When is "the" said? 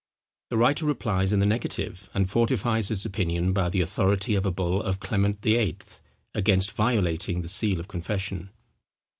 0.49-0.57, 1.41-1.45, 3.69-3.81, 7.43-7.47